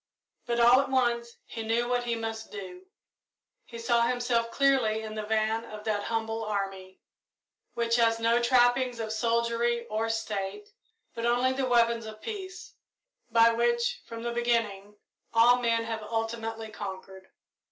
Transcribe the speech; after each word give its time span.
But, 0.47 0.59
all 0.59 0.81
at 0.81 0.89
once, 0.89 1.37
he 1.45 1.61
knew 1.61 1.87
what 1.87 2.05
he 2.05 2.15
must 2.15 2.49
do. 2.51 2.87
He 3.65 3.77
saw 3.77 4.01
himself 4.01 4.49
clearly 4.49 5.03
in 5.03 5.13
the 5.13 5.21
van 5.21 5.63
of 5.63 5.83
that 5.83 6.05
humble 6.05 6.43
army, 6.43 6.99
which 7.75 7.97
has 7.97 8.19
no 8.19 8.41
trappings 8.41 8.99
of 8.99 9.13
soldiery 9.13 9.85
or 9.91 10.09
state, 10.09 10.69
but 11.13 11.27
only 11.27 11.53
the 11.53 11.67
weapons 11.69 12.07
of 12.07 12.19
peace, 12.19 12.73
by 13.29 13.51
which, 13.53 14.01
from 14.07 14.23
the 14.23 14.31
beginning, 14.31 14.95
all 15.35 15.61
men 15.61 15.83
have 15.83 16.01
ultimately 16.01 16.69
conquered. 16.69 17.27